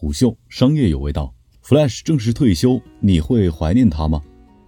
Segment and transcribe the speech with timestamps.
[0.00, 4.22] 虎嗅商业有味道，Flash 正式退休，你会怀念他吗？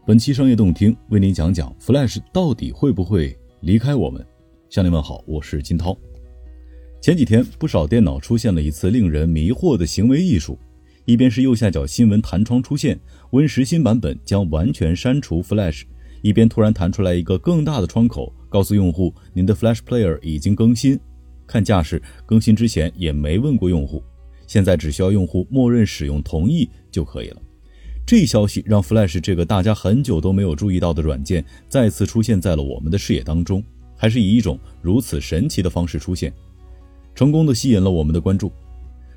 [0.05, 4.27] 本期商业动听为您讲讲 Flash 到底会不会离开我们。
[4.71, 5.97] 向您问好，我是金涛。
[7.01, 10.59] 前几天，不少电脑出现了一次令人迷惑的行为艺术：
[11.05, 12.99] 一边是右下角新闻弹窗出现
[13.31, 15.85] Win 十新版本将完全删除 Flash，
[16.23, 20.99] 一边突然弹出来一个更大的窗口，告诉用户您的 Flash Player 已经更新。
[21.47, 24.03] 看架势，更新之前也没问过用户。
[24.51, 27.41] 现在只需要用户默认使用同意就可以了。
[28.05, 33.63] 这一消息让 Flash 这个大家很久都没有注意到的软件再次出现在了我们的视野当中，
[33.97, 36.33] 还是以一种如此神奇的方式出现，
[37.15, 38.51] 成功的吸引了我们的关注。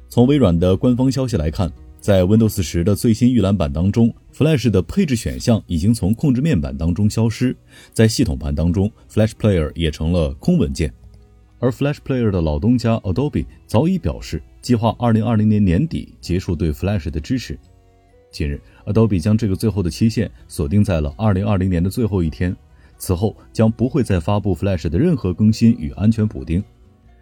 [0.07, 1.67] 从微软的官方消息来看，
[1.99, 7.57] 在 Windows 十的最新预览版当中，Flash 的配置选项已经从控制面板当中消失，
[7.91, 10.93] 在系统盘当中，Flash Player 也成了空文件。
[11.57, 17.59] 而 Flash Player 的老东家 Adobe 早已表示，计划2020年年底结束对 Flash 的支持。
[18.31, 22.55] 近日，Adobe 将这个最后的期限锁定在了2020年的最后一天，
[22.97, 26.63] 此后将不会再发布 Flash 的任何更新与安全补丁。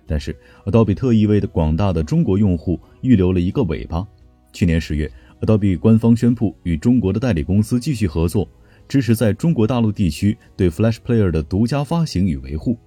[0.06, 4.08] 但是，Adobe 特意为的广大的中国用户预留了一个尾巴。
[4.54, 8.48] 去年十月，Adobe 官方宣布与中国的代理公司继续合作，
[8.88, 12.78] 支持在中国大陆地区对 Flash Player 的独家发行与维护。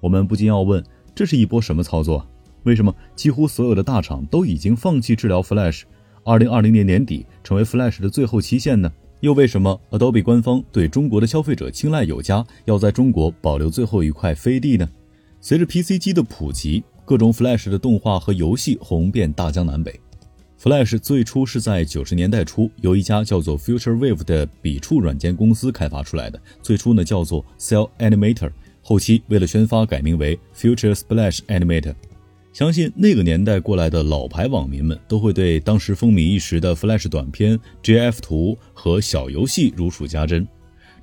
[0.00, 0.84] 我们不禁要问，
[1.14, 2.26] 这是一波什么操作？
[2.64, 5.82] 为什么几乎所有的大厂都已经放弃治疗 Flash？
[6.24, 8.90] 二零二零年年底成为 Flash 的最后期限呢？
[9.20, 14.88] 又为什么 Adobe 官方对中国的消费者青睐有加，要在中国保留最后一块飞地呢？
[15.40, 19.98] 随着 PC 机的普及，各种 Flash 的动画和游戏红遍大江南北。
[20.60, 28.50] Flash 最初是在九十年代初由一家叫做 Future Wave 的笔触软件公司开发出来的，最初呢叫做 Cell Animator。
[28.80, 31.94] 后期为了宣发，改名为 Future Splash Animator。
[32.54, 40.46] 相信那个年代过来的老牌网民们都会对当时风靡一时的 Flash 短片、gf 图和小游戏如数家珍。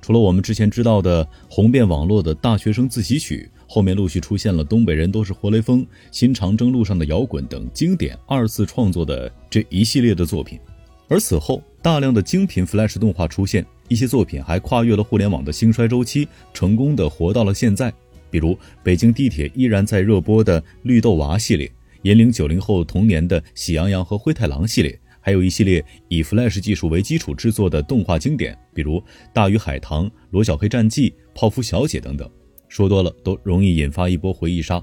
[0.00, 10.58] 除了我们之前知道的红遍网络的大学生自习曲，后面陆续出现了东北人都是活雷锋、新长征路上的摇滚等经典二次创作的这一系列的作品。
[11.06, 13.66] 而此后，大量的精品 Flash 动画出现。
[13.88, 17.92] 一些作品还跨越了互联网的兴衰周期，成功的活到了现在。
[18.32, 21.70] 比如北京地铁依然在热播的绿豆娃系列，
[22.02, 29.00] 引领九零后童年的喜羊羊和灰太狼系列，还有一系列以 Flash 技术为基础制作的动画经典，比如
[29.34, 32.28] 大鱼海棠、罗小黑战记、泡芙小姐等等。
[32.68, 34.82] 说多了都容易引发一波回忆杀。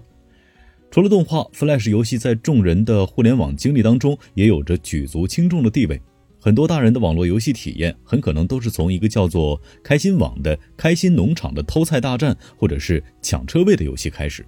[0.91, 5.99] 除了动画，Flash 游戏在众人的互联网经历当中也有着举足轻重的地位。
[6.41, 14.45] 很多大人的网络游戏体验，很可能都是从一个叫做“开心网”的“开心农场”的偷菜大战，或者是抢车位的游戏开始。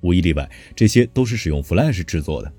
[0.00, 2.50] 无一例外，这些都是使用 Flash 制作的。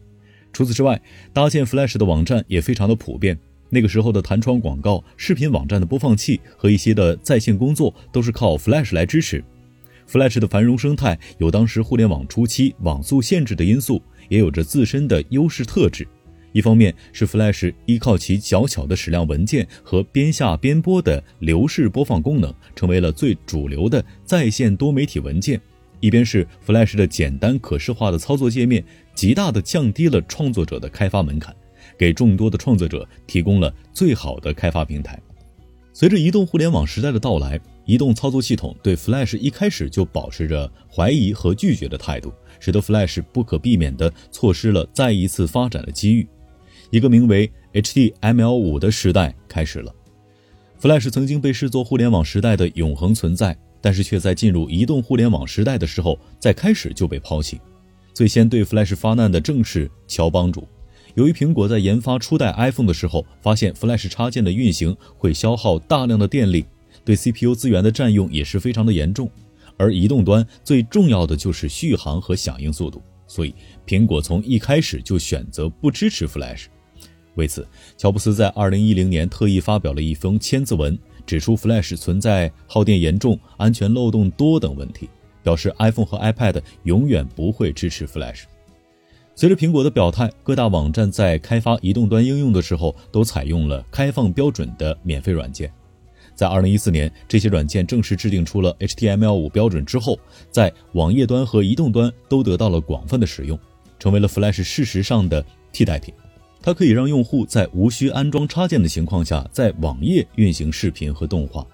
[0.53, 1.01] 除此之外，
[1.33, 3.37] 搭建 Flash 的网站也非常的普遍。
[3.69, 9.43] 那个时候的弹窗广告、视频网站的播放器和一些的在线工作，都是靠 Flash 来支持。
[10.07, 16.07] Flash 的繁荣生态有当时互联网初期网速限制的因素，也有着自身的优势特质。
[16.57, 25.59] 一方面是 Flash 依靠其较小的矢量文件和边下边播的流式播放功能，成为了最主流的在线多媒体文件；
[25.99, 31.55] 一边是 Flash 的简单可视化的操作界面，极大的降低了创作者的开发门槛，
[31.95, 35.21] 给众多的创作者提供了最好的开发平台。
[35.93, 46.27] 随着移动互联网时代的到来，移动操作系统对 Flash 一开始就保持着怀疑和拒绝的态度，使得 Flash 不可避免地错失了再一次发展的机遇。
[46.89, 49.93] 一个名为 HTML5 的时代开始了。
[50.79, 57.59] Flash 曾经被视作互联网时代的永恒存在，但是却在进入移动互联网时代的时候，在开始就被抛弃。
[58.13, 60.67] 最先对 Flash 发难的正是乔帮主。
[61.15, 66.65] 由于苹果在研发初代 iPhone 的时候，发现 Flash 插件的运行会消耗大量的电力，
[67.03, 69.29] 对 CPU 资源的占用也是非常的严重。
[69.77, 73.53] 而移动端最重要的就是续航和响应速度，所以
[73.85, 76.65] 苹果从一开始就选择不支持 Flash。
[77.37, 77.65] 为此，
[77.97, 85.07] 乔布斯在2010年特意发表了一封千字文，指出 Flash 存在耗电严重、安全漏洞多等问题，
[85.43, 88.43] 表示 iPhone 和 iPad 永远不会支持 Flash。
[89.35, 95.71] 随着苹果的表态，各大网站在开发移动端应用的时候，都采用了开放标准的免费软件。
[96.33, 100.19] 在2014年，这些软件正式制定出了 HTML5 标准之后，
[100.49, 103.59] 在网页端和移动端都得到了广泛的使用，
[103.99, 106.11] 成为了 Flash 事实上的替代品。
[106.67, 111.65] 它可以让用户在无需安装插件的情况下，在网页运行视频和动画。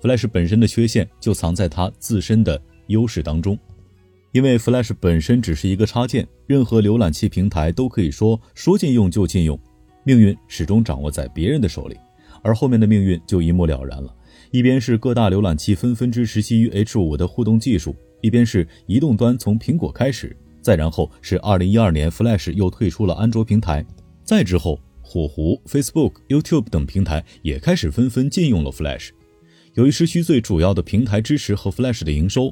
[0.00, 3.56] Flash 本身的缺陷就藏在它自身的优势当中。
[4.32, 9.56] 因为 Flash 本身只是一个插件，任何浏览器平台都可以说说禁用就禁用，
[10.02, 11.96] 命运始终掌握在别人的手里，
[12.42, 14.12] 而后面的命运就一目了然了。
[14.50, 23.86] 一边是各大浏览器纷纷支持基于 H5 的互动技术，一边是移动端从苹果开始，再然后是2012年 Flash 又退出了安卓平台，
[24.32, 29.10] 再之后火狐、Facebook、YouTube 等平台也开始纷纷禁用了 Flash。
[29.74, 32.50] 由于失去最主要的平台支持和 Flash 的营收。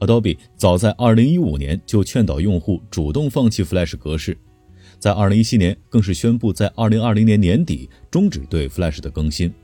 [0.00, 4.36] Adobe 早在2015年就劝导用户主动放弃 Flash 格式，
[4.98, 9.54] 在2017年更是宣布在2020年年底终止对 Flash 的更新。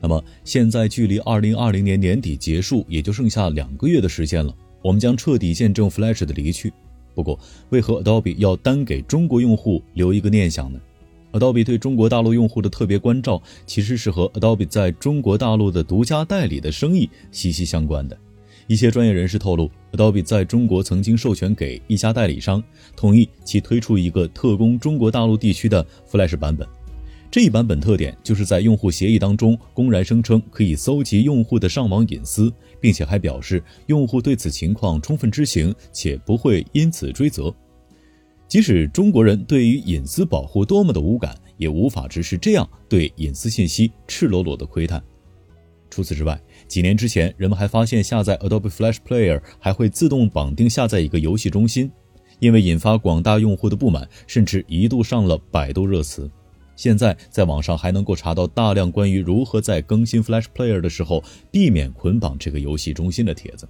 [0.00, 6.70] 那么现在距离2020年年底结束也就剩下两个月的时间了，我们将彻底见证 Flash 的离去。
[7.14, 7.40] 不过，
[7.70, 10.78] 为何 Adobe 要单给中国用户留一个念想呢
[11.32, 18.16] ？Adobe 对中国大陆用户的特别关照，其实是和 Adobe 在中国大陆的独家代理的生意息息相关的。
[18.66, 22.62] 一些专业人士透露，Adobe 在中国曾经授权给一家代理商，
[22.94, 26.68] 同意其推出一个特供中国大陆地区的 Flash 版本。
[27.30, 32.50] 这一版本特点就是在用户协议当中公然声称可以搜集用户的上网隐私，
[32.80, 37.54] 并且还表示用户对此情况充分知情，且不会因此追责。
[38.48, 45.02] 即使中国人对于隐私保护多么的无感，也无法直视这样对隐私信息赤裸裸的窥探。
[45.90, 51.90] 除此之外，几年之前，人们还发现下载 Adobe Flash Player 还会自动绑定下载一个游戏中心，
[52.40, 56.30] 因为引发广大用户的不满，甚至一度上了百度热词。
[56.74, 63.68] 现在在网上还能够查到大量关于如何在更新 Flash Player 的时候避免捆绑这个游戏中心的帖子。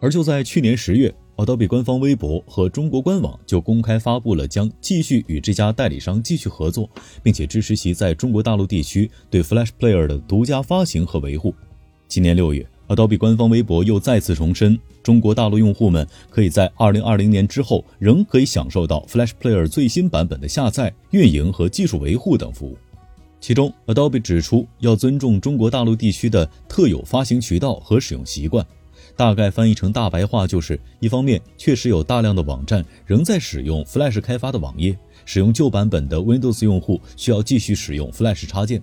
[0.00, 6.88] 而就在去年十月，Adobe 官方微博和中国官网就公开发布了将继续与这家代理商继续合作，
[7.22, 11.54] 并且支持其在中国大陆地区对 Flash Player 的独家发行和维护。
[12.06, 22.76] 今年六月，Adobe 官方微博又再次重申，中国大陆用户们可以在2020年之后仍可以享受到 Flash Player 最新版本的下载、运营和技术维护等服务。
[23.40, 28.66] 其中，Adobe 指出要尊重中国大陆地区的特有发行渠道和使用习惯。
[29.20, 34.96] 大概翻译成大白话就是：一方面，确实有大量的网站仍在使用 Flash 开发的网页，
[35.26, 38.80] 使用旧版本的 Windows 用户需要继续使用 Flash 插件；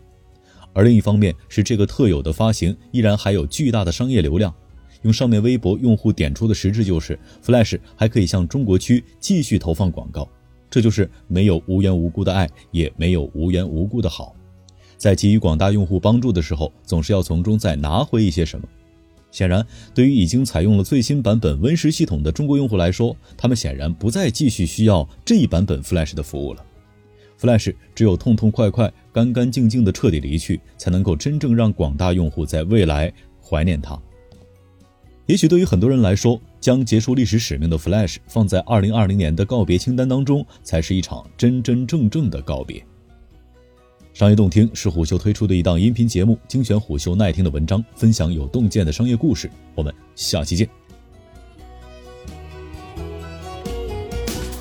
[0.74, 4.54] 而另一方面是这个特有的发行依然还有巨大的商业流量。
[5.02, 10.30] 用上面微博用户点出的实质就是 Flash 还可以向中国区继续投放广告，
[10.70, 14.36] 这就是没有无缘无故的爱，也没有无缘无故的好。
[14.98, 18.68] 在给予广大用户帮助的时候，总是要从中再拿回一些什么。
[19.30, 26.66] 显然，对于已经采用了最新版本 Win 十系统的中国用户来说，他们显然不再继续需要这一版本 Flash 的服务了。
[27.40, 34.00] Flash 只有痛痛快快、干干净净的彻底离去，才能够真正让广大用户在未来怀念它。
[35.28, 42.84] 也许对于很多人来说，将结束历史使命的 Flash 放在2020年的告别清单当中，才是一场真真正正的告别。
[44.18, 49.48] 商业洞听是虎嗅推出的一档音频节目，精选虎嗅耐听的文章，分享有洞见的商业故事。
[49.76, 50.68] 我们下期见。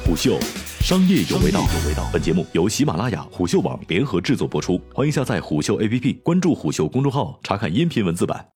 [0.04, 0.38] 虎嗅，
[0.82, 1.66] 商业有味道。
[2.12, 8.46] 本节目由喜马拉雅、虎嗅网联合制作播出，欢迎下载虎嗅 APP，关注虎嗅公众号，查看音频文字版。